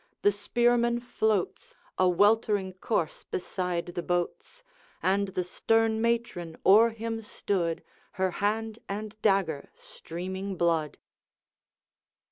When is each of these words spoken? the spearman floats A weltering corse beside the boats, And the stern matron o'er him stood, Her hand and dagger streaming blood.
the 0.23 0.31
spearman 0.31 0.99
floats 0.99 1.75
A 1.99 2.09
weltering 2.09 2.73
corse 2.73 3.23
beside 3.23 3.85
the 3.93 4.01
boats, 4.01 4.63
And 5.03 5.27
the 5.27 5.43
stern 5.43 6.01
matron 6.01 6.57
o'er 6.65 6.89
him 6.89 7.21
stood, 7.21 7.83
Her 8.13 8.31
hand 8.41 8.79
and 8.89 9.15
dagger 9.21 9.69
streaming 9.75 10.57
blood. 10.57 10.97